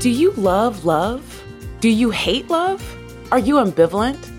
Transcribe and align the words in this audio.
Do 0.00 0.10
you 0.10 0.30
love 0.34 0.84
love? 0.84 1.42
Do 1.80 1.88
you 1.88 2.10
hate 2.10 2.48
love? 2.48 2.80
Are 3.32 3.38
you 3.40 3.56
ambivalent? 3.56 4.30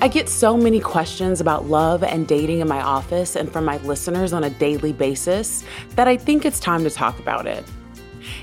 I 0.00 0.06
get 0.06 0.28
so 0.28 0.56
many 0.56 0.78
questions 0.78 1.40
about 1.40 1.66
love 1.66 2.04
and 2.04 2.28
dating 2.28 2.60
in 2.60 2.68
my 2.68 2.80
office 2.80 3.34
and 3.34 3.52
from 3.52 3.64
my 3.64 3.78
listeners 3.78 4.32
on 4.32 4.44
a 4.44 4.50
daily 4.50 4.92
basis 4.92 5.64
that 5.96 6.06
I 6.06 6.16
think 6.16 6.44
it's 6.44 6.60
time 6.60 6.84
to 6.84 6.90
talk 6.90 7.18
about 7.18 7.48
it. 7.48 7.64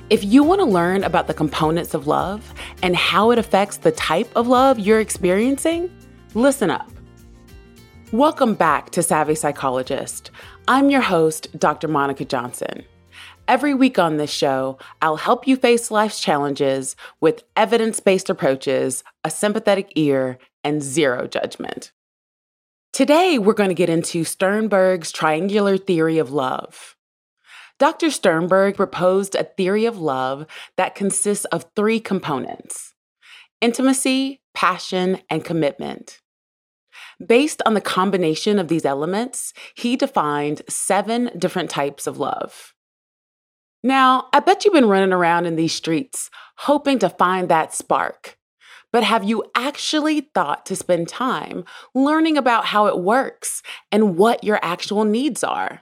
If 0.09 0.25
you 0.25 0.43
want 0.43 0.59
to 0.59 0.65
learn 0.65 1.05
about 1.05 1.27
the 1.27 1.33
components 1.33 1.93
of 1.93 2.07
love 2.07 2.53
and 2.81 2.93
how 2.93 3.31
it 3.31 3.39
affects 3.39 3.77
the 3.77 3.93
type 3.93 4.29
of 4.35 4.45
love 4.45 4.77
you're 4.77 4.99
experiencing, 4.99 5.89
listen 6.33 6.69
up. 6.69 6.91
Welcome 8.11 8.55
back 8.55 8.89
to 8.89 9.01
Savvy 9.01 9.35
Psychologist. 9.35 10.29
I'm 10.67 10.89
your 10.89 10.99
host, 10.99 11.57
Dr. 11.57 11.87
Monica 11.87 12.25
Johnson. 12.25 12.83
Every 13.45 13.73
week 13.73 13.99
on 13.99 14.15
this 14.15 14.31
show, 14.31 14.77
I'll 15.01 15.17
help 15.17 15.47
you 15.47 15.57
face 15.57 15.91
life's 15.91 16.21
challenges 16.21 16.95
with 17.19 17.43
evidence 17.57 17.99
based 17.99 18.29
approaches, 18.29 19.03
a 19.25 19.29
sympathetic 19.29 19.91
ear, 19.95 20.37
and 20.63 20.81
zero 20.81 21.27
judgment. 21.27 21.91
Today, 22.93 23.37
we're 23.37 23.53
going 23.53 23.69
to 23.69 23.75
get 23.75 23.89
into 23.89 24.23
Sternberg's 24.23 25.11
triangular 25.11 25.77
theory 25.77 26.19
of 26.19 26.31
love. 26.31 26.95
Dr. 27.79 28.11
Sternberg 28.11 28.77
proposed 28.77 29.35
a 29.35 29.43
theory 29.43 29.85
of 29.85 29.97
love 29.97 30.45
that 30.77 30.95
consists 30.95 31.45
of 31.45 31.65
three 31.75 31.99
components 31.99 32.93
intimacy, 33.59 34.41
passion, 34.53 35.19
and 35.29 35.43
commitment. 35.43 36.21
Based 37.25 37.61
on 37.65 37.73
the 37.73 37.81
combination 37.81 38.57
of 38.57 38.69
these 38.69 38.85
elements, 38.85 39.53
he 39.75 39.97
defined 39.97 40.61
seven 40.69 41.29
different 41.37 41.69
types 41.69 42.07
of 42.07 42.19
love. 42.19 42.73
Now, 43.83 44.29
I 44.31 44.39
bet 44.39 44.63
you've 44.63 44.73
been 44.73 44.87
running 44.87 45.11
around 45.11 45.45
in 45.45 45.57
these 45.57 45.73
streets 45.73 46.29
hoping 46.57 46.99
to 46.99 47.09
find 47.09 47.49
that 47.49 47.73
spark. 47.73 48.37
But 48.93 49.03
have 49.03 49.23
you 49.23 49.43
actually 49.55 50.21
thought 50.21 50.65
to 50.67 50.75
spend 50.75 51.07
time 51.07 51.65
learning 51.93 52.37
about 52.37 52.65
how 52.65 52.85
it 52.85 52.99
works 52.99 53.61
and 53.91 54.17
what 54.17 54.43
your 54.43 54.59
actual 54.61 55.03
needs 55.03 55.43
are? 55.43 55.81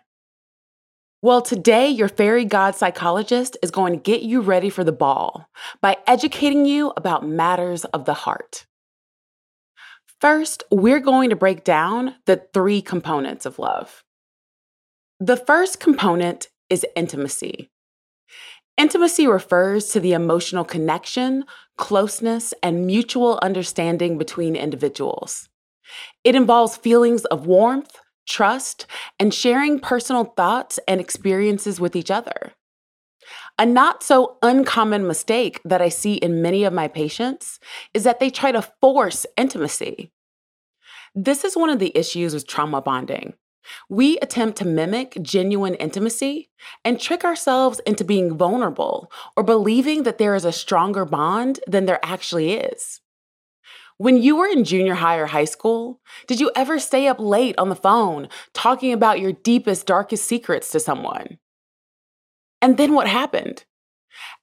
Well, 1.22 1.41
today, 1.41 1.88
your 1.88 2.07
fairy 2.07 2.45
god 2.45 2.73
psychologist 2.73 3.55
is 3.61 3.69
going 3.69 3.94
to 3.94 3.99
get 3.99 4.23
you 4.23 4.41
ready 4.41 4.72
for 4.72 4.83
the 4.83 4.91
ball 4.91 5.49
by 5.79 5.97
educating 6.07 6.66
you 6.66 6.94
about 6.97 7.28
matters 7.28 7.85
of 7.85 8.06
the 8.06 8.16
heart. 8.16 8.66
First, 10.19 10.63
we're 10.72 11.00
going 11.00 11.29
to 11.29 11.35
break 11.35 11.63
down 11.63 12.16
the 12.25 12.44
three 12.53 12.81
components 12.81 13.45
of 13.45 13.59
love. 13.59 14.03
The 15.19 15.38
first 15.38 15.79
component 15.79 16.47
is 16.69 16.85
intimacy. 16.95 17.71
Intimacy 18.78 19.28
refers 19.28 19.90
to 19.90 20.00
the 20.00 20.14
emotional 20.14 20.64
connection, 20.64 21.46
closeness, 21.78 22.54
and 22.64 22.86
mutual 22.86 23.40
understanding 23.42 24.18
between 24.18 24.56
individuals. 24.56 25.50
It 26.24 26.36
involves 26.36 26.78
feelings 26.78 27.26
of 27.26 27.46
warmth, 27.46 28.00
trust, 28.28 28.86
and 29.20 29.34
sharing 29.34 29.80
personal 29.80 30.24
thoughts 30.24 30.80
and 30.88 31.02
experiences 31.02 31.80
with 31.80 31.96
each 31.96 32.09
other. 32.09 32.54
A 33.59 33.66
not 33.66 34.04
so 34.04 34.38
uncommon 34.42 35.06
mistake 35.06 35.62
that 35.66 35.82
I 35.82 35.90
see 35.90 36.16
in 36.16 36.42
many 36.42 36.64
of 36.64 36.74
my 36.74 36.88
patients 36.88 37.59
is 37.94 38.03
that 38.03 38.20
they 38.20 38.30
try 38.30 38.52
to 38.52 38.62
force 38.82 39.26
intimacy. 39.38 40.12
This 41.14 41.44
is 41.44 41.58
one 41.58 41.70
of 41.70 41.80
the 41.80 41.96
issues 41.96 42.34
with 42.34 42.48
trauma 42.48 42.82
bonding. 42.82 43.34
We 43.89 44.17
attempt 44.19 44.57
to 44.59 44.66
mimic 44.66 45.17
genuine 45.22 45.75
intimacy 45.75 46.49
and 46.83 46.99
trick 46.99 47.23
ourselves 47.23 47.79
into 47.85 48.03
being 48.03 48.38
vulnerable 48.38 49.11
or 49.35 49.44
believing 49.44 50.03
that 50.03 50.17
there 50.17 50.35
is 50.35 50.45
a 50.45 50.51
stronger 50.51 51.05
bond 51.05 51.59
than 51.67 51.85
there 51.85 51.99
actually 52.03 52.53
is. 52.53 53.01
When 53.97 54.22
you 54.22 54.35
were 54.35 54.47
in 54.47 54.63
junior 54.63 54.95
high 54.95 55.17
or 55.17 55.27
high 55.27 55.45
school, 55.45 56.01
did 56.25 56.39
you 56.39 56.51
ever 56.55 56.79
stay 56.79 57.07
up 57.07 57.19
late 57.19 57.55
on 57.57 57.69
the 57.69 57.75
phone 57.75 58.29
talking 58.53 58.94
about 58.94 59.19
your 59.19 59.31
deepest, 59.31 59.85
darkest 59.85 60.25
secrets 60.25 60.72
to 60.72 60.79
someone? 60.79 61.38
And 62.61 62.78
then 62.78 62.93
what 62.93 63.07
happened? 63.07 63.66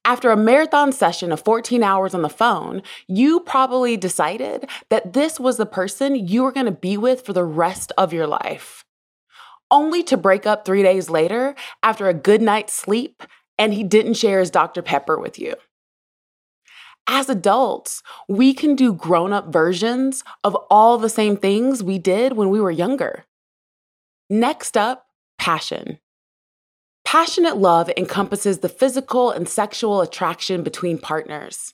After 0.05 0.31
a 0.31 0.37
marathon 0.37 0.91
session 0.91 1.31
of 1.31 1.43
14 1.43 1.83
hours 1.83 2.13
on 2.13 2.21
the 2.21 2.29
phone, 2.29 2.81
you 3.07 3.41
probably 3.41 3.97
decided 3.97 4.69
that 4.89 5.13
this 5.13 5.39
was 5.39 5.57
the 5.57 5.65
person 5.65 6.15
you 6.15 6.43
were 6.43 6.51
going 6.51 6.65
to 6.65 6.71
be 6.71 6.97
with 6.97 7.25
for 7.25 7.33
the 7.33 7.43
rest 7.43 7.91
of 7.97 8.13
your 8.13 8.27
life 8.27 8.85
only 9.71 10.03
to 10.03 10.17
break 10.17 10.45
up 10.45 10.65
three 10.65 10.83
days 10.83 11.09
later 11.09 11.55
after 11.83 12.07
a 12.07 12.13
good 12.13 12.41
night's 12.41 12.73
sleep 12.73 13.23
and 13.57 13.73
he 13.73 13.83
didn't 13.83 14.15
share 14.15 14.39
his 14.39 14.49
Dr. 14.49 14.81
Pepper 14.81 15.19
with 15.19 15.37
you. 15.37 15.55
As 17.07 17.27
adults, 17.27 18.03
we 18.27 18.53
can 18.53 18.75
do 18.75 18.93
grown 18.93 19.33
up 19.33 19.51
versions 19.51 20.23
of 20.43 20.55
all 20.69 20.97
the 20.97 21.09
same 21.09 21.35
things 21.35 21.83
we 21.83 21.97
did 21.97 22.33
when 22.33 22.49
we 22.49 22.61
were 22.61 22.71
younger. 22.71 23.25
Next 24.29 24.77
up, 24.77 25.07
passion. 25.39 25.99
Passionate 27.03 27.57
love 27.57 27.89
encompasses 27.97 28.59
the 28.59 28.69
physical 28.69 29.31
and 29.31 29.49
sexual 29.49 30.01
attraction 30.01 30.61
between 30.61 30.99
partners. 30.99 31.73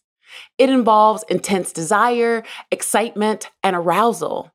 It 0.57 0.69
involves 0.69 1.25
intense 1.29 1.73
desire, 1.73 2.43
excitement, 2.71 3.51
and 3.61 3.75
arousal. 3.75 4.53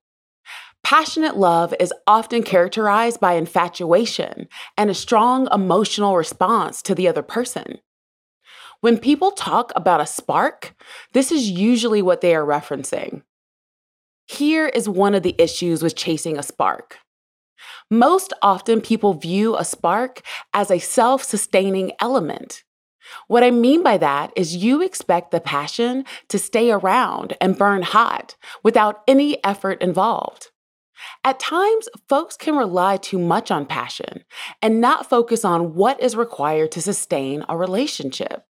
Passionate 0.82 1.36
love 1.36 1.74
is 1.78 1.92
often 2.06 2.42
characterized 2.42 3.20
by 3.20 3.34
infatuation 3.34 4.48
and 4.76 4.90
a 4.90 4.94
strong 4.94 5.48
emotional 5.52 6.16
response 6.16 6.82
to 6.82 6.94
the 6.94 7.06
other 7.06 7.22
person. 7.22 7.78
When 8.80 8.98
people 8.98 9.30
talk 9.30 9.72
about 9.76 10.00
a 10.00 10.06
spark, 10.06 10.74
this 11.12 11.30
is 11.30 11.50
usually 11.50 12.00
what 12.00 12.22
they 12.22 12.34
are 12.34 12.44
referencing. 12.44 13.22
Here 14.26 14.68
is 14.68 14.88
one 14.88 15.14
of 15.14 15.22
the 15.22 15.34
issues 15.38 15.82
with 15.82 15.96
chasing 15.96 16.38
a 16.38 16.42
spark. 16.42 16.98
Most 17.90 18.32
often, 18.42 18.80
people 18.80 19.14
view 19.14 19.56
a 19.56 19.64
spark 19.64 20.22
as 20.54 20.70
a 20.70 20.78
self 20.78 21.22
sustaining 21.22 21.92
element. 22.00 22.62
What 23.26 23.42
I 23.42 23.50
mean 23.50 23.82
by 23.82 23.98
that 23.98 24.32
is 24.36 24.56
you 24.56 24.82
expect 24.82 25.30
the 25.30 25.40
passion 25.40 26.04
to 26.28 26.38
stay 26.38 26.70
around 26.70 27.36
and 27.40 27.58
burn 27.58 27.82
hot 27.82 28.36
without 28.62 29.02
any 29.08 29.42
effort 29.44 29.82
involved. 29.82 30.49
At 31.24 31.40
times, 31.40 31.88
folks 32.08 32.36
can 32.36 32.56
rely 32.56 32.96
too 32.96 33.18
much 33.18 33.50
on 33.50 33.66
passion 33.66 34.24
and 34.62 34.80
not 34.80 35.08
focus 35.08 35.44
on 35.44 35.74
what 35.74 36.00
is 36.00 36.16
required 36.16 36.72
to 36.72 36.82
sustain 36.82 37.44
a 37.48 37.56
relationship. 37.56 38.44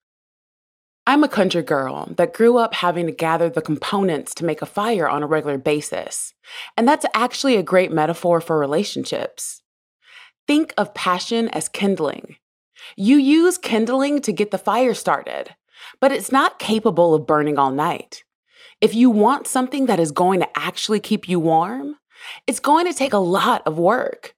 I'm 1.07 1.25
a 1.25 1.29
country 1.29 1.63
girl 1.63 2.13
that 2.17 2.35
grew 2.35 2.59
up 2.59 2.75
having 2.75 3.07
to 3.07 3.13
gather 3.13 3.49
the 3.49 3.63
components 3.63 4.35
to 4.35 4.45
make 4.45 4.63
a 4.63 4.67
fire 4.67 5.09
on 5.09 5.23
a 5.23 5.27
regular 5.27 5.59
basis, 5.59 6.35
and 6.77 6.87
that's 6.87 7.07
actually 7.15 7.57
a 7.57 7.63
great 7.63 7.91
metaphor 7.91 8.41
for 8.41 8.59
relationships. 8.59 9.63
Think 10.47 10.75
of 10.77 10.95
passion 10.95 11.49
as 11.49 11.69
kindling. 11.69 12.37
You 12.97 13.17
use 13.17 13.59
kindling 13.59 14.21
to 14.23 14.33
get 14.33 14.51
the 14.51 14.59
fire 14.59 14.95
started, 14.95 15.55
but 16.01 16.13
it's 16.13 16.33
not 16.33 16.59
capable 16.59 17.15
of 17.15 17.27
burning 17.27 17.59
all 17.59 17.71
night. 17.71 18.25
If 18.81 18.95
you 18.95 19.11
want 19.11 19.47
something 19.47 19.87
that 19.87 20.01
is 20.01 20.13
going 20.13 20.41
to 20.41 20.59
actually 20.59 21.01
keep 21.01 21.29
you 21.29 21.41
warm, 21.41 21.97
it's 22.47 22.61
going 22.61 22.87
to 22.87 22.93
take 22.93 23.13
a 23.13 23.19
lot 23.19 23.63
of 23.67 23.79
work. 23.79 24.35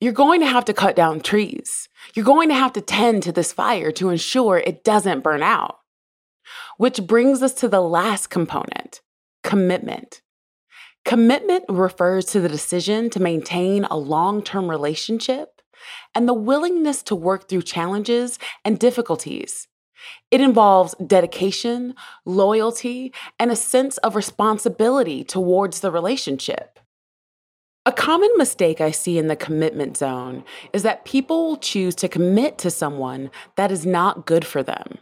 You're 0.00 0.12
going 0.12 0.40
to 0.40 0.46
have 0.46 0.64
to 0.66 0.74
cut 0.74 0.96
down 0.96 1.20
trees. 1.20 1.88
You're 2.14 2.24
going 2.24 2.48
to 2.48 2.54
have 2.54 2.72
to 2.74 2.80
tend 2.80 3.22
to 3.22 3.32
this 3.32 3.52
fire 3.52 3.90
to 3.92 4.10
ensure 4.10 4.58
it 4.58 4.84
doesn't 4.84 5.22
burn 5.22 5.42
out. 5.42 5.78
Which 6.76 7.06
brings 7.06 7.42
us 7.42 7.54
to 7.54 7.68
the 7.68 7.80
last 7.80 8.28
component 8.28 9.00
commitment. 9.42 10.22
Commitment 11.04 11.64
refers 11.68 12.24
to 12.26 12.40
the 12.40 12.48
decision 12.48 13.10
to 13.10 13.20
maintain 13.20 13.84
a 13.84 13.96
long 13.96 14.42
term 14.42 14.68
relationship 14.68 15.60
and 16.14 16.26
the 16.26 16.34
willingness 16.34 17.02
to 17.04 17.14
work 17.14 17.48
through 17.48 17.62
challenges 17.62 18.38
and 18.64 18.78
difficulties. 18.78 19.68
It 20.30 20.40
involves 20.40 20.94
dedication, 21.06 21.94
loyalty, 22.24 23.12
and 23.38 23.50
a 23.50 23.56
sense 23.56 23.98
of 23.98 24.16
responsibility 24.16 25.24
towards 25.24 25.80
the 25.80 25.90
relationship. 25.90 26.73
A 27.86 27.92
common 27.92 28.30
mistake 28.38 28.80
I 28.80 28.90
see 28.90 29.18
in 29.18 29.28
the 29.28 29.36
commitment 29.36 29.98
zone 29.98 30.44
is 30.72 30.82
that 30.84 31.04
people 31.04 31.48
will 31.48 31.56
choose 31.58 31.94
to 31.96 32.08
commit 32.08 32.56
to 32.58 32.70
someone 32.70 33.30
that 33.56 33.70
is 33.70 33.84
not 33.84 34.24
good 34.24 34.46
for 34.46 34.62
them. 34.62 34.98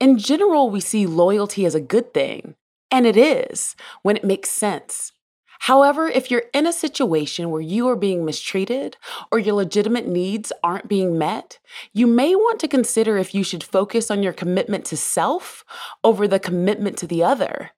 In 0.00 0.18
general, 0.18 0.70
we 0.70 0.80
see 0.80 1.06
loyalty 1.06 1.64
as 1.64 1.76
a 1.76 1.80
good 1.80 2.12
thing, 2.12 2.56
and 2.90 3.06
it 3.06 3.16
is 3.16 3.76
when 4.02 4.16
it 4.16 4.24
makes 4.24 4.50
sense. 4.50 5.12
However, 5.60 6.08
if 6.08 6.32
you're 6.32 6.44
in 6.52 6.66
a 6.66 6.72
situation 6.72 7.50
where 7.50 7.60
you 7.60 7.86
are 7.88 7.94
being 7.94 8.24
mistreated 8.24 8.96
or 9.30 9.38
your 9.38 9.54
legitimate 9.54 10.08
needs 10.08 10.52
aren't 10.64 10.88
being 10.88 11.16
met, 11.16 11.60
you 11.92 12.08
may 12.08 12.34
want 12.34 12.58
to 12.60 12.66
consider 12.66 13.18
if 13.18 13.36
you 13.36 13.44
should 13.44 13.62
focus 13.62 14.10
on 14.10 14.22
your 14.22 14.32
commitment 14.32 14.84
to 14.86 14.96
self 14.96 15.64
over 16.02 16.26
the 16.26 16.40
commitment 16.40 16.96
to 16.96 17.06
the 17.06 17.22
other. 17.22 17.70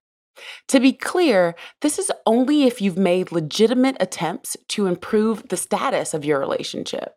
To 0.68 0.80
be 0.80 0.92
clear, 0.92 1.54
this 1.80 1.98
is 1.98 2.10
only 2.26 2.64
if 2.64 2.80
you've 2.80 2.98
made 2.98 3.32
legitimate 3.32 3.96
attempts 4.00 4.56
to 4.68 4.86
improve 4.86 5.48
the 5.48 5.56
status 5.56 6.14
of 6.14 6.24
your 6.24 6.38
relationship. 6.38 7.16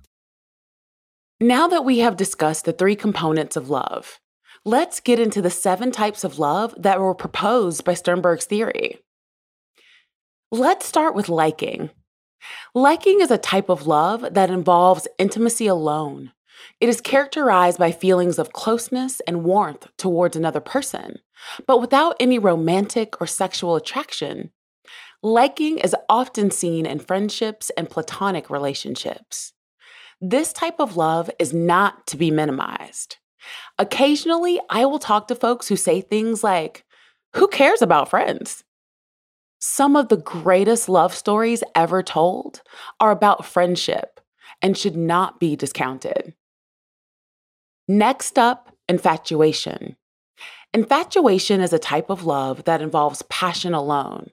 Now 1.43 1.67
that 1.69 1.83
we 1.83 1.97
have 1.99 2.17
discussed 2.17 2.65
the 2.65 2.71
three 2.71 2.95
components 2.95 3.55
of 3.55 3.67
love, 3.67 4.19
let's 4.63 4.99
get 4.99 5.19
into 5.19 5.41
the 5.41 5.49
seven 5.49 5.91
types 5.91 6.23
of 6.23 6.37
love 6.37 6.75
that 6.77 6.99
were 6.99 7.15
proposed 7.15 7.83
by 7.83 7.95
Sternberg's 7.95 8.45
theory. 8.45 8.99
Let's 10.51 10.85
start 10.85 11.15
with 11.15 11.29
liking. 11.29 11.89
Liking 12.75 13.21
is 13.21 13.31
a 13.31 13.39
type 13.39 13.69
of 13.69 13.87
love 13.87 14.35
that 14.35 14.51
involves 14.51 15.07
intimacy 15.17 15.65
alone. 15.65 16.31
It 16.79 16.89
is 16.89 17.01
characterized 17.01 17.79
by 17.79 17.91
feelings 17.91 18.37
of 18.37 18.53
closeness 18.53 19.19
and 19.21 19.43
warmth 19.43 19.87
towards 19.97 20.35
another 20.35 20.59
person, 20.59 21.17
but 21.65 21.81
without 21.81 22.15
any 22.19 22.37
romantic 22.37 23.19
or 23.19 23.25
sexual 23.25 23.75
attraction. 23.75 24.51
Liking 25.23 25.79
is 25.79 25.95
often 26.07 26.51
seen 26.51 26.85
in 26.85 26.99
friendships 26.99 27.71
and 27.71 27.89
platonic 27.89 28.51
relationships. 28.51 29.53
This 30.21 30.53
type 30.53 30.79
of 30.79 30.97
love 30.97 31.31
is 31.39 31.51
not 31.51 32.05
to 32.07 32.17
be 32.17 32.29
minimized. 32.29 33.17
Occasionally, 33.79 34.59
I 34.69 34.85
will 34.85 34.99
talk 34.99 35.27
to 35.27 35.35
folks 35.35 35.67
who 35.67 35.75
say 35.75 36.01
things 36.01 36.43
like, 36.43 36.85
Who 37.35 37.47
cares 37.47 37.81
about 37.81 38.09
friends? 38.09 38.63
Some 39.59 39.95
of 39.95 40.09
the 40.09 40.17
greatest 40.17 40.87
love 40.87 41.13
stories 41.15 41.63
ever 41.75 42.03
told 42.03 42.61
are 42.99 43.09
about 43.09 43.45
friendship 43.45 44.19
and 44.61 44.77
should 44.77 44.95
not 44.95 45.39
be 45.39 45.55
discounted. 45.55 46.35
Next 47.87 48.37
up, 48.37 48.75
infatuation. 48.87 49.95
Infatuation 50.73 51.61
is 51.61 51.73
a 51.73 51.79
type 51.79 52.11
of 52.11 52.25
love 52.25 52.63
that 52.65 52.81
involves 52.81 53.23
passion 53.23 53.73
alone. 53.73 54.29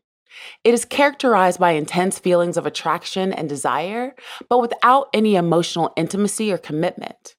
It 0.65 0.75
is 0.75 0.85
characterized 0.85 1.59
by 1.59 1.73
intense 1.73 2.19
feelings 2.19 2.57
of 2.57 2.67
attraction 2.67 3.33
and 3.33 3.49
desire, 3.49 4.15
but 4.49 4.61
without 4.61 5.09
any 5.13 5.37
emotional 5.37 5.93
intimacy 5.97 6.53
or 6.53 6.59
commitment. 6.59 7.35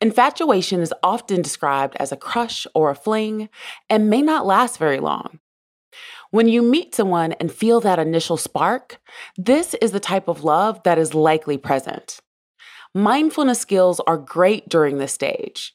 Infatuation 0.00 0.80
is 0.80 0.92
often 1.02 1.42
described 1.42 1.96
as 2.00 2.10
a 2.10 2.16
crush 2.16 2.66
or 2.74 2.90
a 2.90 2.94
fling 2.94 3.48
and 3.88 4.10
may 4.10 4.20
not 4.20 4.44
last 4.44 4.78
very 4.78 4.98
long. 4.98 5.38
When 6.30 6.48
you 6.48 6.62
meet 6.62 6.94
someone 6.94 7.32
and 7.32 7.52
feel 7.52 7.80
that 7.80 7.98
initial 7.98 8.36
spark, 8.36 9.00
this 9.36 9.74
is 9.74 9.92
the 9.92 10.00
type 10.00 10.28
of 10.28 10.44
love 10.44 10.82
that 10.82 10.98
is 10.98 11.14
likely 11.14 11.58
present. 11.58 12.20
Mindfulness 12.94 13.60
skills 13.60 14.00
are 14.06 14.16
great 14.16 14.68
during 14.68 14.98
this 14.98 15.12
stage. 15.12 15.74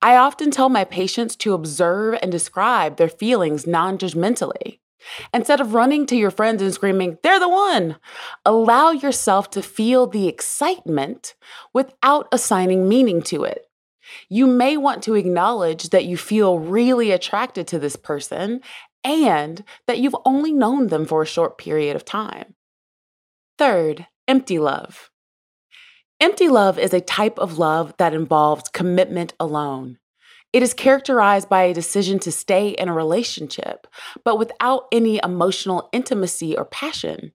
I 0.00 0.16
often 0.16 0.50
tell 0.50 0.68
my 0.68 0.84
patients 0.84 1.36
to 1.36 1.54
observe 1.54 2.18
and 2.22 2.30
describe 2.30 2.96
their 2.96 3.08
feelings 3.08 3.66
non 3.66 3.98
judgmentally. 3.98 4.78
Instead 5.32 5.60
of 5.60 5.74
running 5.74 6.06
to 6.06 6.16
your 6.16 6.30
friends 6.30 6.62
and 6.62 6.72
screaming, 6.72 7.18
they're 7.22 7.40
the 7.40 7.48
one, 7.48 7.96
allow 8.44 8.90
yourself 8.90 9.50
to 9.50 9.62
feel 9.62 10.06
the 10.06 10.28
excitement 10.28 11.34
without 11.72 12.28
assigning 12.32 12.88
meaning 12.88 13.22
to 13.22 13.44
it. 13.44 13.66
You 14.28 14.46
may 14.46 14.76
want 14.76 15.02
to 15.04 15.14
acknowledge 15.14 15.90
that 15.90 16.04
you 16.04 16.16
feel 16.16 16.58
really 16.58 17.10
attracted 17.10 17.66
to 17.68 17.78
this 17.78 17.96
person 17.96 18.60
and 19.02 19.64
that 19.86 19.98
you've 19.98 20.16
only 20.24 20.52
known 20.52 20.88
them 20.88 21.06
for 21.06 21.22
a 21.22 21.26
short 21.26 21.58
period 21.58 21.96
of 21.96 22.04
time. 22.04 22.54
Third, 23.58 24.06
empty 24.28 24.58
love. 24.58 25.10
Empty 26.20 26.48
love 26.48 26.78
is 26.78 26.94
a 26.94 27.00
type 27.00 27.38
of 27.38 27.58
love 27.58 27.94
that 27.98 28.14
involves 28.14 28.70
commitment 28.70 29.34
alone. 29.38 29.98
It 30.56 30.62
is 30.62 30.72
characterized 30.72 31.50
by 31.50 31.64
a 31.64 31.74
decision 31.74 32.18
to 32.20 32.32
stay 32.32 32.70
in 32.70 32.88
a 32.88 32.94
relationship, 32.94 33.86
but 34.24 34.38
without 34.38 34.86
any 34.90 35.20
emotional 35.22 35.90
intimacy 35.92 36.56
or 36.56 36.64
passion. 36.64 37.32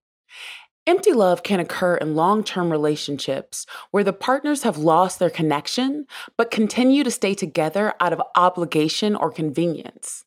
Empty 0.88 1.13
love 1.13 1.44
can 1.44 1.60
occur 1.60 1.98
in 1.98 2.16
long 2.16 2.44
term 2.44 2.72
relationships 2.72 3.68
where 3.92 4.04
the 4.04 4.12
partners 4.12 4.63
have 4.63 4.80
lost 4.80 5.20
their 5.20 5.30
connection 5.30 6.08
but 6.36 6.50
continue 6.50 7.04
to 7.04 7.12
stay 7.12 7.36
together 7.36 7.94
out 8.00 8.12
of 8.12 8.24
obligation 8.36 9.16
or 9.16 9.30
convenience. 9.30 10.25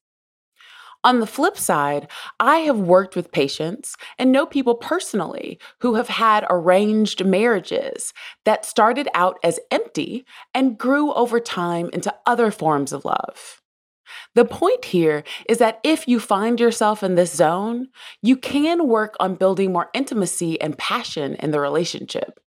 On 1.04 1.20
the 1.20 1.26
flip 1.26 1.58
side, 1.58 2.08
I 2.40 2.60
have 2.60 2.78
worked 2.78 3.14
with 3.14 3.30
patients 3.30 3.94
and 4.18 4.32
know 4.32 4.46
people 4.46 4.74
personally 4.74 5.60
who 5.80 5.94
have 5.94 6.08
had 6.08 6.46
arranged 6.48 7.26
marriages 7.26 8.14
that 8.46 8.64
started 8.64 9.08
out 9.12 9.38
as 9.44 9.60
empty 9.70 10.24
and 10.54 10.78
grew 10.78 11.12
over 11.12 11.40
time 11.40 11.90
into 11.92 12.14
other 12.24 12.50
forms 12.50 12.90
of 12.90 13.04
love. 13.04 13.60
The 14.34 14.46
point 14.46 14.86
here 14.86 15.24
is 15.46 15.58
that 15.58 15.78
if 15.84 16.08
you 16.08 16.18
find 16.18 16.58
yourself 16.58 17.02
in 17.02 17.16
this 17.16 17.34
zone, 17.34 17.88
you 18.22 18.36
can 18.36 18.88
work 18.88 19.14
on 19.20 19.34
building 19.34 19.72
more 19.72 19.90
intimacy 19.92 20.58
and 20.58 20.78
passion 20.78 21.34
in 21.34 21.50
the 21.50 21.60
relationship. 21.60 22.40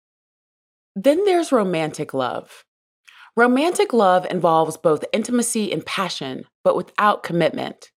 Then 0.95 1.25
there's 1.25 1.51
romantic 1.51 2.15
love. 2.15 2.65
Romantic 3.37 3.93
love 3.93 4.27
involves 4.31 4.77
both 4.77 5.05
intimacy 5.13 5.73
and 5.73 5.85
passion, 5.85 6.45
but 6.63 6.77
without 6.77 7.25
commitment. 7.25 7.91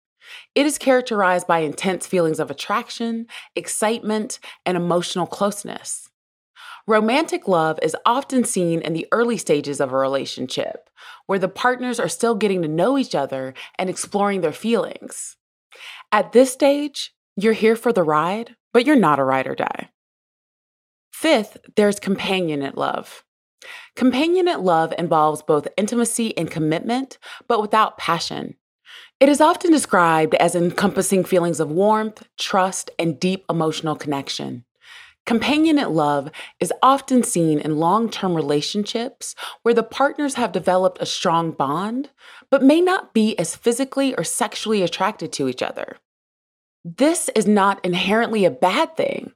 It 0.55 0.65
is 0.65 0.77
characterized 0.77 1.47
by 1.47 1.59
intense 1.59 2.07
feelings 2.07 2.39
of 2.39 2.51
attraction, 2.51 3.27
excitement, 3.55 4.39
and 4.65 4.75
emotional 4.75 5.27
closeness. 5.27 6.09
Romantic 6.87 7.47
love 7.47 7.79
is 7.81 7.95
often 8.05 8.45
seen 8.45 8.81
in 8.81 8.93
the 8.93 9.07
early 9.11 9.37
stages 9.37 9.81
of 9.81 9.91
a 9.91 9.97
relationship, 9.97 10.89
where 11.25 11.39
the 11.39 11.49
partners 11.49 11.99
are 11.99 12.07
still 12.07 12.33
getting 12.33 12.61
to 12.61 12.67
know 12.67 12.97
each 12.97 13.13
other 13.13 13.53
and 13.77 13.89
exploring 13.89 14.41
their 14.41 14.53
feelings. 14.53 15.35
At 16.11 16.31
this 16.31 16.51
stage, 16.53 17.13
you're 17.35 17.53
here 17.53 17.75
for 17.75 17.91
the 17.91 18.03
ride, 18.03 18.55
but 18.73 18.85
you're 18.85 18.95
not 18.95 19.19
a 19.19 19.23
ride 19.23 19.47
or 19.47 19.55
die. 19.55 19.89
Fifth, 21.11 21.57
there's 21.75 21.99
companionate 21.99 22.77
love. 22.77 23.23
Companionate 23.95 24.63
love 24.63 24.93
involves 24.97 25.41
both 25.41 25.67
intimacy 25.75 26.37
and 26.37 26.49
commitment, 26.49 27.17
but 27.47 27.61
without 27.61 27.97
passion. 27.97 28.55
It 29.19 29.29
is 29.29 29.41
often 29.41 29.71
described 29.71 30.35
as 30.35 30.53
encompassing 30.53 31.23
feelings 31.23 31.59
of 31.59 31.71
warmth, 31.71 32.27
trust, 32.37 32.91
and 32.99 33.19
deep 33.19 33.45
emotional 33.49 33.95
connection. 33.95 34.63
Companionate 35.25 35.91
love 35.91 36.29
is 36.59 36.71
often 36.83 37.23
seen 37.23 37.59
in 37.59 37.77
long 37.77 38.11
term 38.11 38.35
relationships 38.35 39.33
where 39.63 39.73
the 39.73 39.81
partners 39.81 40.35
have 40.35 40.51
developed 40.51 41.01
a 41.01 41.07
strong 41.07 41.51
bond, 41.51 42.11
but 42.51 42.61
may 42.61 42.79
not 42.79 43.15
be 43.15 43.37
as 43.39 43.55
physically 43.55 44.15
or 44.15 44.23
sexually 44.23 44.83
attracted 44.83 45.33
to 45.33 45.49
each 45.49 45.63
other. 45.63 45.97
This 46.85 47.27
is 47.35 47.47
not 47.47 47.83
inherently 47.83 48.45
a 48.45 48.51
bad 48.51 48.95
thing. 48.95 49.33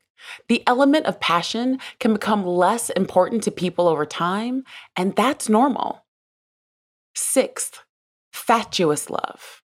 The 0.47 0.61
element 0.67 1.07
of 1.07 1.19
passion 1.19 1.79
can 1.99 2.13
become 2.13 2.45
less 2.45 2.91
important 2.91 3.41
to 3.43 3.51
people 3.51 3.87
over 3.87 4.05
time, 4.05 4.63
and 4.95 5.15
that's 5.15 5.49
normal. 5.49 6.05
Sixth, 7.15 7.81
fatuous 8.31 9.09
love. 9.09 9.60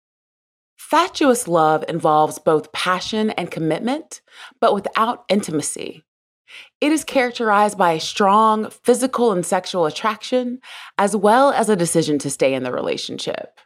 Fatuous 0.95 1.45
love 1.45 1.83
involves 1.89 2.39
both 2.39 2.71
passion 2.71 3.31
and 3.31 3.51
commitment, 3.51 4.21
but 4.61 4.73
without 4.73 5.25
intimacy. 5.27 6.05
It 6.79 6.93
is 6.93 7.03
characterized 7.03 7.77
by 7.77 7.91
a 7.91 7.99
strong 7.99 8.69
physical 8.69 9.33
and 9.33 9.45
sexual 9.45 9.87
attraction, 9.87 10.61
as 10.97 11.13
well 11.13 11.51
as 11.51 11.67
a 11.67 11.75
decision 11.75 12.17
to 12.19 12.29
stay 12.29 12.53
in 12.53 12.63
the 12.63 12.71
relationship. 12.71 13.59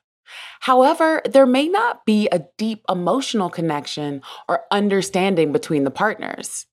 However, 0.61 1.21
there 1.23 1.45
may 1.45 1.67
not 1.67 2.03
be 2.03 2.27
a 2.29 2.47
deep 2.57 2.83
emotional 2.89 3.51
connection 3.51 4.23
or 4.47 4.61
understanding 4.71 5.51
between 5.51 5.83
the 5.83 5.91
partners. 5.91 6.65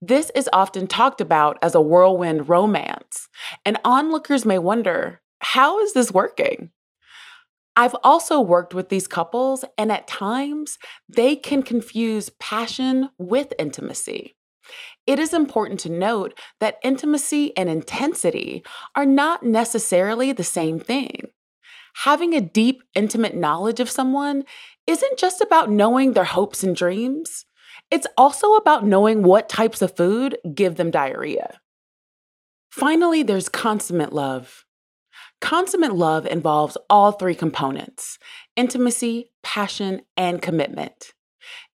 This 0.00 0.32
is 0.34 0.50
often 0.52 0.88
talked 0.88 1.20
about 1.20 1.58
as 1.62 1.76
a 1.76 1.80
whirlwind 1.80 2.48
romance, 2.48 3.28
and 3.64 3.78
onlookers 3.84 4.44
may 4.44 4.58
wonder 4.58 5.20
how 5.38 5.78
is 5.78 5.92
this 5.92 6.10
working? 6.10 6.72
I've 7.74 7.96
also 8.04 8.40
worked 8.40 8.74
with 8.74 8.88
these 8.88 9.06
couples, 9.06 9.64
and 9.78 9.90
at 9.90 10.06
times 10.06 10.78
they 11.08 11.36
can 11.36 11.62
confuse 11.62 12.30
passion 12.38 13.08
with 13.18 13.52
intimacy. 13.58 14.36
It 15.06 15.18
is 15.18 15.32
important 15.32 15.80
to 15.80 15.88
note 15.88 16.38
that 16.60 16.78
intimacy 16.84 17.56
and 17.56 17.68
intensity 17.68 18.62
are 18.94 19.06
not 19.06 19.42
necessarily 19.42 20.32
the 20.32 20.44
same 20.44 20.78
thing. 20.78 21.28
Having 22.04 22.34
a 22.34 22.40
deep, 22.40 22.82
intimate 22.94 23.34
knowledge 23.34 23.80
of 23.80 23.90
someone 23.90 24.44
isn't 24.86 25.18
just 25.18 25.40
about 25.40 25.70
knowing 25.70 26.12
their 26.12 26.24
hopes 26.24 26.62
and 26.62 26.74
dreams, 26.76 27.44
it's 27.90 28.06
also 28.16 28.54
about 28.54 28.86
knowing 28.86 29.22
what 29.22 29.48
types 29.48 29.82
of 29.82 29.96
food 29.96 30.38
give 30.54 30.76
them 30.76 30.90
diarrhea. 30.90 31.60
Finally, 32.70 33.22
there's 33.22 33.48
consummate 33.48 34.12
love. 34.12 34.64
Consummate 35.42 35.92
love 35.92 36.24
involves 36.24 36.78
all 36.88 37.10
three 37.10 37.34
components 37.34 38.18
intimacy, 38.56 39.28
passion, 39.42 40.00
and 40.16 40.40
commitment. 40.40 41.14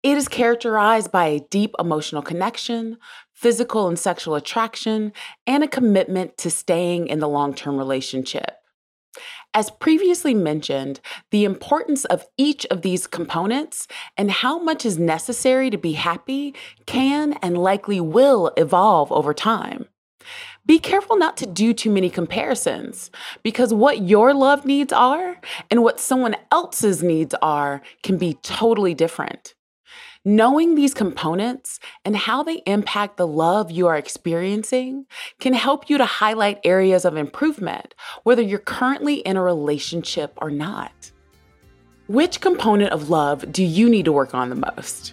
It 0.03 0.19
is 0.19 0.29
characterized 0.29 1.11
by 1.11 1.27
a 1.29 1.41
deep 1.51 1.75
emotional 1.79 2.21
connection, 2.21 2.99
physical 3.33 3.89
and 3.89 3.99
sexual 3.99 4.35
attraction, 4.35 5.15
and 5.47 5.65
a 5.65 5.69
commitment 5.69 6.37
to 6.39 6.51
staying 6.51 7.09
in 7.09 7.21
the 7.21 7.29
long 7.29 7.55
term 7.55 7.79
relationship. 7.79 8.59
As 9.55 9.71
previously 9.71 10.35
mentioned, 10.35 11.01
the 11.31 11.45
importance 11.45 12.05
of 12.05 12.27
each 12.37 12.67
of 12.67 12.83
these 12.83 13.07
components 13.07 13.89
and 14.19 14.31
how 14.31 14.59
much 14.59 14.85
is 14.85 14.99
necessary 14.99 15.71
to 15.71 15.79
be 15.79 15.93
happy 15.93 16.55
can 16.85 17.33
and 17.41 17.57
likely 17.57 17.99
will 17.99 18.53
evolve 18.59 19.11
over 19.11 19.33
time. 19.33 19.89
Be 20.67 20.79
careful 20.79 21.17
not 21.17 21.37
to 21.39 21.47
do 21.47 21.75
too 21.75 21.91
many 21.91 22.09
comparisons 22.09 23.11
because 23.43 23.75
what 23.75 24.03
your 24.03 24.33
love 24.33 24.65
needs 24.65 24.95
are 24.95 25.39
and 25.71 25.83
what 25.83 26.01
someone 26.01 26.37
else's 26.51 27.03
needs 27.03 27.35
are 27.43 27.83
can 28.03 28.17
be 28.17 28.35
totally 28.43 28.95
different. 28.95 29.55
Knowing 30.25 30.75
these 30.75 30.95
components 30.95 31.79
and 32.03 32.17
how 32.17 32.43
they 32.43 32.63
impact 32.65 33.19
the 33.19 33.27
love 33.27 33.71
you 33.71 33.87
are 33.87 33.99
experiencing 33.99 35.05
can 35.39 35.53
help 35.53 35.91
you 35.91 35.99
to 35.99 36.07
highlight 36.07 36.59
areas 36.65 37.05
of 37.05 37.15
improvement, 37.15 37.95
whether 38.23 38.41
you're 38.41 38.59
currently 38.59 39.17
in 39.17 39.37
a 39.37 39.43
relationship 39.43 40.33
or 40.41 40.51
not. 40.51 41.13
Which 42.07 42.41
component 42.41 42.91
of 42.93 43.11
love 43.11 43.53
do 43.53 43.63
you 43.63 43.91
need 43.91 44.07
to 44.07 44.13
work 44.13 44.35
on 44.35 44.49
the 44.49 44.73
most? 44.77 45.13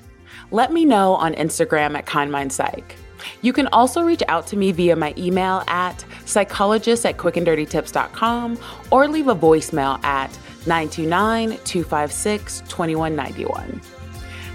Let 0.50 0.72
me 0.72 0.86
know 0.86 1.16
on 1.16 1.34
Instagram 1.34 1.98
at 1.98 2.06
KindMindPsych. 2.06 3.01
You 3.42 3.54
can 3.54 3.68
also 3.68 4.02
reach 4.02 4.24
out 4.28 4.48
to 4.48 4.58
me 4.58 4.72
via 4.72 4.96
my 4.96 5.14
email 5.18 5.64
at 5.68 6.04
psychologist 6.26 7.06
at 7.06 7.18
quickanddirtytips.com 7.18 8.58
or 8.92 9.08
leave 9.08 9.28
a 9.28 9.36
voicemail 9.36 10.04
at 10.04 10.32
929 10.66 11.58
256 11.64 12.62
2191. 12.68 14.01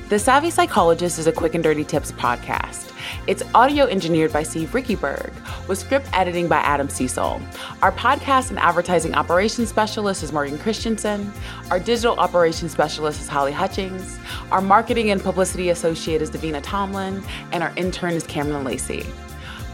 The 0.08 0.20
Savvy 0.20 0.50
Psychologist 0.50 1.18
is 1.18 1.26
a 1.26 1.32
quick 1.32 1.56
and 1.56 1.64
dirty 1.64 1.82
tips 1.82 2.12
podcast. 2.12 2.92
It's 3.26 3.42
audio 3.56 3.86
engineered 3.86 4.32
by 4.32 4.44
Steve 4.44 4.68
Riekeberg, 4.68 5.32
with 5.66 5.80
script 5.80 6.06
editing 6.12 6.46
by 6.46 6.58
Adam 6.58 6.88
Cecil. 6.88 7.42
Our 7.82 7.90
podcast 7.90 8.50
and 8.50 8.58
advertising 8.60 9.16
operations 9.16 9.68
specialist 9.68 10.22
is 10.22 10.32
Morgan 10.32 10.58
Christensen. 10.58 11.32
Our 11.72 11.80
digital 11.80 12.14
operations 12.20 12.70
specialist 12.70 13.20
is 13.20 13.26
Holly 13.26 13.50
Hutchings. 13.50 14.16
Our 14.52 14.60
marketing 14.60 15.10
and 15.10 15.20
publicity 15.20 15.70
associate 15.70 16.22
is 16.22 16.30
Davina 16.30 16.60
Tomlin. 16.62 17.20
And 17.50 17.64
our 17.64 17.75
intern 17.75 18.12
is 18.12 18.25
Cameron 18.28 18.62
Lacey. 18.62 19.04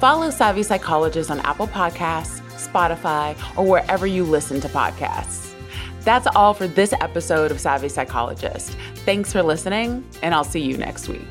Follow 0.01 0.31
Savvy 0.31 0.62
Psychologist 0.62 1.31
on 1.31 1.41
Apple 1.41 1.69
Podcasts, 1.69 2.41
Spotify, 2.53 3.37
or 3.59 3.67
wherever 3.67 4.07
you 4.07 4.25
listen 4.25 4.62
to 4.62 4.69
podcasts. 4.69 5.52
That's 6.05 6.27
all 6.35 6.53
for 6.55 6.67
this 6.67 6.93
episode 6.95 7.51
of 7.51 7.61
Savvy 7.61 7.89
Psychologist. 7.89 8.77
Thanks 9.05 9.33
for 9.33 9.43
listening, 9.43 10.05
and 10.23 10.35
I'll 10.35 10.45
see 10.45 10.61
you 10.61 10.77
next 10.77 11.09
week. 11.09 11.27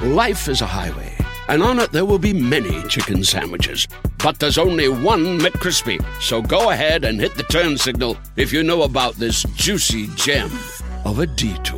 Life 0.00 0.48
is 0.48 0.60
a 0.60 0.66
highway, 0.66 1.16
and 1.48 1.62
on 1.62 1.78
it 1.80 1.90
there 1.90 2.04
will 2.04 2.18
be 2.18 2.32
many 2.32 2.82
chicken 2.88 3.24
sandwiches. 3.24 3.88
But 4.22 4.38
there's 4.38 4.58
only 4.58 4.88
one 4.88 5.38
McCrispy. 5.38 6.04
So 6.20 6.40
go 6.42 6.70
ahead 6.70 7.04
and 7.04 7.20
hit 7.20 7.34
the 7.34 7.42
turn 7.44 7.76
signal 7.76 8.16
if 8.36 8.52
you 8.52 8.62
know 8.62 8.82
about 8.82 9.14
this 9.14 9.44
juicy 9.54 10.08
gem 10.14 10.50
of 11.04 11.18
a 11.18 11.26
detour. 11.26 11.77